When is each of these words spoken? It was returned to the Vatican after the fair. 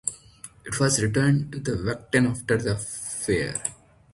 It 0.65 0.79
was 0.79 0.99
returned 0.99 1.51
to 1.51 1.59
the 1.59 1.75
Vatican 1.75 2.25
after 2.25 2.57
the 2.57 2.75
fair. 2.75 3.53